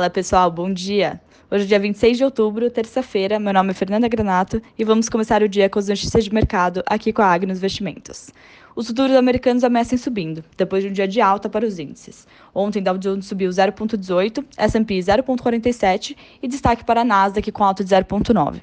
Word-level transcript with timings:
Fala 0.00 0.08
pessoal, 0.08 0.50
bom 0.50 0.72
dia! 0.72 1.20
Hoje 1.50 1.64
é 1.64 1.66
dia 1.66 1.78
26 1.78 2.16
de 2.16 2.24
outubro, 2.24 2.70
terça-feira. 2.70 3.38
Meu 3.38 3.52
nome 3.52 3.72
é 3.72 3.74
Fernanda 3.74 4.08
Granato 4.08 4.62
e 4.78 4.82
vamos 4.82 5.10
começar 5.10 5.42
o 5.42 5.48
dia 5.48 5.68
com 5.68 5.78
as 5.78 5.88
notícias 5.88 6.24
de 6.24 6.32
mercado 6.32 6.82
aqui 6.86 7.12
com 7.12 7.20
a 7.20 7.26
Agnos 7.26 7.58
Investimentos. 7.58 8.30
Os 8.74 8.86
futuros 8.86 9.16
americanos 9.16 9.64
ameaçam 9.64 9.98
subindo, 9.98 10.44
depois 10.56 10.82
de 10.82 10.88
um 10.88 10.92
dia 10.92 11.08
de 11.08 11.20
alta 11.20 11.48
para 11.48 11.66
os 11.66 11.78
índices. 11.78 12.26
Ontem, 12.54 12.82
Dow 12.82 12.96
Jones 12.96 13.26
subiu 13.26 13.50
0,18, 13.50 14.44
S&P 14.56 14.98
0,47 14.98 16.16
e 16.40 16.46
destaque 16.46 16.84
para 16.84 17.00
a 17.00 17.04
Nasdaq 17.04 17.50
com 17.50 17.64
alta 17.64 17.82
de 17.82 17.90
0,9. 17.90 18.60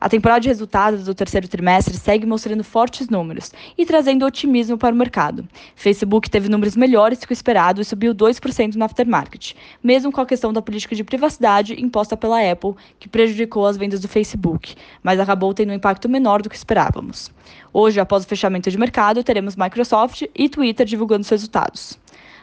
A 0.00 0.08
temporada 0.08 0.40
de 0.40 0.48
resultados 0.48 1.04
do 1.04 1.14
terceiro 1.14 1.48
trimestre 1.48 1.96
segue 1.96 2.24
mostrando 2.24 2.62
fortes 2.62 3.08
números 3.08 3.52
e 3.76 3.84
trazendo 3.84 4.24
otimismo 4.24 4.78
para 4.78 4.94
o 4.94 4.98
mercado. 4.98 5.46
Facebook 5.74 6.30
teve 6.30 6.48
números 6.48 6.76
melhores 6.76 7.24
que 7.24 7.32
o 7.32 7.34
esperado 7.34 7.80
e 7.80 7.84
subiu 7.84 8.14
2% 8.14 8.74
no 8.76 8.84
aftermarket, 8.84 9.54
mesmo 9.82 10.12
com 10.12 10.20
a 10.20 10.26
questão 10.26 10.52
da 10.52 10.62
política 10.62 10.94
de 10.94 11.02
privacidade 11.02 11.80
imposta 11.80 12.16
pela 12.16 12.40
Apple, 12.40 12.74
que 12.98 13.08
prejudicou 13.08 13.66
as 13.66 13.76
vendas 13.76 14.00
do 14.00 14.08
Facebook, 14.08 14.76
mas 15.02 15.18
acabou 15.18 15.52
tendo 15.52 15.70
um 15.70 15.74
impacto 15.74 16.08
menor 16.08 16.42
do 16.42 16.48
que 16.48 16.56
esperávamos. 16.56 17.30
Hoje, 17.72 18.00
após 18.00 18.24
o 18.24 18.28
fechamento 18.28 18.70
de 18.70 18.78
mercado, 18.78 19.22
teremos 19.22 19.56
Microsoft 19.56 20.22
e 20.34 20.48
Twitter 20.48 20.86
divulgando 20.86 21.24
seus 21.24 21.40
resultados. 21.40 21.98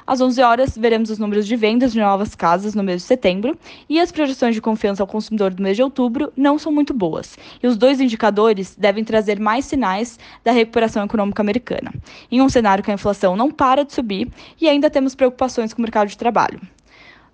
Às 0.07 0.21
11 0.21 0.41
horas, 0.43 0.77
veremos 0.77 1.09
os 1.09 1.17
números 1.17 1.47
de 1.47 1.55
vendas 1.55 1.91
de 1.91 1.99
novas 1.99 2.35
casas 2.35 2.75
no 2.75 2.83
mês 2.83 3.01
de 3.01 3.07
setembro 3.07 3.57
e 3.89 3.99
as 3.99 4.11
projeções 4.11 4.53
de 4.53 4.61
confiança 4.61 5.01
ao 5.01 5.07
consumidor 5.07 5.51
do 5.51 5.63
mês 5.63 5.75
de 5.75 5.81
outubro 5.81 6.31
não 6.37 6.59
são 6.59 6.71
muito 6.71 6.93
boas. 6.93 7.35
E 7.61 7.65
os 7.65 7.75
dois 7.75 7.99
indicadores 7.99 8.75
devem 8.77 9.03
trazer 9.03 9.39
mais 9.39 9.65
sinais 9.65 10.19
da 10.43 10.51
recuperação 10.51 11.03
econômica 11.03 11.41
americana, 11.41 11.91
em 12.31 12.39
um 12.39 12.49
cenário 12.49 12.83
que 12.83 12.91
a 12.91 12.93
inflação 12.93 13.35
não 13.35 13.49
para 13.49 13.83
de 13.83 13.93
subir 13.93 14.29
e 14.61 14.69
ainda 14.69 14.91
temos 14.91 15.15
preocupações 15.15 15.73
com 15.73 15.79
o 15.79 15.81
mercado 15.81 16.07
de 16.07 16.17
trabalho. 16.17 16.61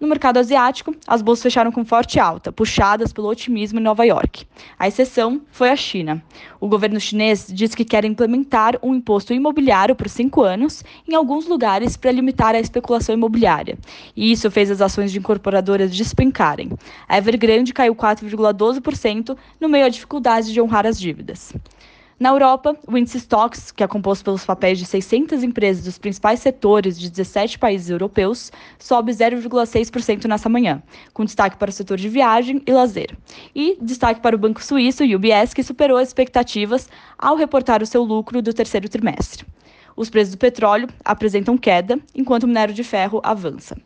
No 0.01 0.07
mercado 0.07 0.39
asiático, 0.39 0.95
as 1.05 1.21
bolsas 1.21 1.43
fecharam 1.43 1.71
com 1.71 1.85
forte 1.85 2.19
alta, 2.19 2.51
puxadas 2.51 3.13
pelo 3.13 3.27
otimismo 3.27 3.79
em 3.79 3.83
Nova 3.83 4.03
York. 4.03 4.47
A 4.79 4.87
exceção 4.87 5.39
foi 5.51 5.69
a 5.69 5.75
China. 5.75 6.23
O 6.59 6.67
governo 6.67 6.99
chinês 6.99 7.45
diz 7.47 7.75
que 7.75 7.85
quer 7.85 8.03
implementar 8.03 8.79
um 8.81 8.95
imposto 8.95 9.31
imobiliário 9.31 9.95
por 9.95 10.09
cinco 10.09 10.41
anos 10.41 10.83
em 11.07 11.13
alguns 11.13 11.47
lugares 11.47 11.95
para 11.97 12.11
limitar 12.11 12.55
a 12.55 12.59
especulação 12.59 13.13
imobiliária. 13.13 13.77
E 14.15 14.31
isso 14.31 14.49
fez 14.49 14.71
as 14.71 14.81
ações 14.81 15.11
de 15.11 15.19
incorporadoras 15.19 15.95
despencarem. 15.95 16.71
A 17.07 17.19
Evergrande 17.19 17.71
caiu 17.71 17.93
4,12% 17.93 19.37
no 19.59 19.69
meio 19.69 19.85
à 19.85 19.89
dificuldade 19.89 20.51
de 20.51 20.59
honrar 20.59 20.87
as 20.87 20.99
dívidas. 20.99 21.53
Na 22.21 22.29
Europa, 22.29 22.77
o 22.87 22.95
índice 22.95 23.17
Stocks, 23.17 23.71
que 23.71 23.83
é 23.83 23.87
composto 23.87 24.23
pelos 24.23 24.45
papéis 24.45 24.77
de 24.77 24.85
600 24.85 25.41
empresas 25.41 25.83
dos 25.83 25.97
principais 25.97 26.39
setores 26.39 26.95
de 26.99 27.09
17 27.09 27.57
países 27.57 27.89
europeus, 27.89 28.51
sobe 28.77 29.11
0,6% 29.11 30.25
nessa 30.25 30.47
manhã, 30.47 30.83
com 31.15 31.25
destaque 31.25 31.57
para 31.57 31.71
o 31.71 31.73
setor 31.73 31.97
de 31.97 32.07
viagem 32.07 32.61
e 32.63 32.71
lazer. 32.71 33.17
E 33.55 33.75
destaque 33.81 34.21
para 34.21 34.35
o 34.35 34.39
banco 34.39 34.63
suíço 34.63 35.03
UBS, 35.03 35.51
que 35.55 35.63
superou 35.63 35.97
as 35.97 36.09
expectativas 36.09 36.87
ao 37.17 37.35
reportar 37.35 37.81
o 37.81 37.87
seu 37.87 38.03
lucro 38.03 38.39
do 38.39 38.53
terceiro 38.53 38.87
trimestre. 38.87 39.43
Os 39.95 40.09
preços 40.09 40.35
do 40.35 40.37
petróleo 40.37 40.87
apresentam 41.03 41.57
queda, 41.57 41.99
enquanto 42.15 42.43
o 42.43 42.47
minério 42.47 42.73
de 42.73 42.83
ferro 42.83 43.21
avança. 43.23 43.77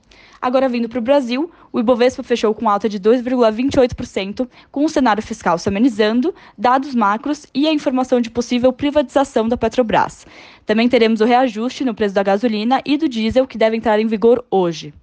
Agora, 0.41 0.69
vindo 0.69 0.87
para 0.87 0.99
o 0.99 1.01
Brasil, 1.01 1.51
o 1.73 1.79
Ibovespa 1.79 2.21
fechou 2.21 2.53
com 2.53 2.69
alta 2.69 2.87
de 2.87 2.99
2,28%, 2.99 4.47
com 4.71 4.85
o 4.85 4.89
cenário 4.89 5.23
fiscal 5.23 5.57
se 5.57 5.67
amenizando, 5.67 6.35
dados 6.57 6.93
macros 6.93 7.47
e 7.53 7.67
a 7.67 7.73
informação 7.73 8.21
de 8.21 8.29
possível 8.29 8.71
privatização 8.71 9.47
da 9.47 9.57
Petrobras. 9.57 10.27
Também 10.65 10.87
teremos 10.87 11.21
o 11.21 11.25
reajuste 11.25 11.83
no 11.83 11.95
preço 11.95 12.13
da 12.13 12.23
gasolina 12.23 12.81
e 12.85 12.97
do 12.97 13.09
diesel, 13.09 13.47
que 13.47 13.57
deve 13.57 13.75
entrar 13.75 13.99
em 13.99 14.07
vigor 14.07 14.45
hoje. 14.51 14.93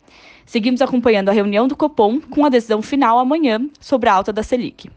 Seguimos 0.46 0.82
acompanhando 0.82 1.28
a 1.28 1.32
reunião 1.32 1.66
do 1.66 1.76
Copom, 1.76 2.20
com 2.20 2.44
a 2.44 2.48
decisão 2.48 2.82
final 2.82 3.18
amanhã 3.18 3.68
sobre 3.80 4.08
a 4.08 4.14
alta 4.14 4.32
da 4.32 4.42
Selic. 4.42 4.90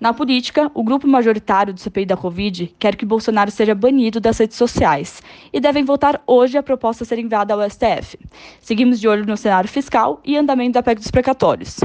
Na 0.00 0.12
política, 0.12 0.70
o 0.74 0.82
grupo 0.82 1.06
majoritário 1.06 1.72
do 1.72 1.80
CPI 1.80 2.06
da 2.06 2.16
Covid 2.16 2.74
quer 2.78 2.96
que 2.96 3.06
Bolsonaro 3.06 3.50
seja 3.50 3.74
banido 3.74 4.20
das 4.20 4.38
redes 4.38 4.56
sociais 4.56 5.22
e 5.52 5.60
devem 5.60 5.84
votar 5.84 6.20
hoje 6.26 6.58
a 6.58 6.62
proposta 6.62 7.04
ser 7.04 7.18
enviada 7.18 7.54
ao 7.54 7.70
STF. 7.70 8.18
Seguimos 8.60 9.00
de 9.00 9.06
olho 9.06 9.24
no 9.24 9.36
cenário 9.36 9.68
fiscal 9.68 10.20
e 10.24 10.36
andamento 10.36 10.72
da 10.72 10.82
PEC 10.82 11.00
dos 11.00 11.10
precatórios. 11.10 11.78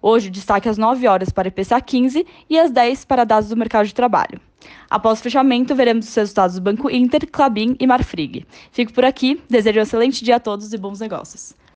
Hoje, 0.00 0.30
destaque 0.30 0.68
às 0.68 0.78
9 0.78 1.06
horas 1.06 1.30
para 1.30 1.48
IPCA 1.48 1.80
15 1.80 2.26
e 2.48 2.58
às 2.58 2.70
10 2.70 3.04
para 3.04 3.24
dados 3.24 3.50
do 3.50 3.56
mercado 3.56 3.86
de 3.86 3.94
trabalho. 3.94 4.40
Após 4.88 5.18
o 5.18 5.22
fechamento, 5.22 5.74
veremos 5.74 6.08
os 6.08 6.14
resultados 6.14 6.56
do 6.56 6.62
Banco 6.62 6.88
Inter, 6.90 7.28
Clabin 7.30 7.76
e 7.78 7.86
Marfrig. 7.86 8.46
Fico 8.72 8.92
por 8.92 9.04
aqui, 9.04 9.42
desejo 9.48 9.80
um 9.80 9.82
excelente 9.82 10.24
dia 10.24 10.36
a 10.36 10.40
todos 10.40 10.72
e 10.72 10.78
bons 10.78 11.00
negócios. 11.00 11.54